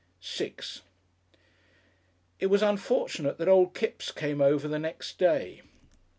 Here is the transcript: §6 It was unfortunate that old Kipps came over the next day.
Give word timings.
§6 0.19 0.81
It 2.39 2.47
was 2.47 2.63
unfortunate 2.63 3.37
that 3.37 3.47
old 3.47 3.75
Kipps 3.75 4.11
came 4.11 4.41
over 4.41 4.67
the 4.67 4.79
next 4.79 5.19
day. 5.19 5.61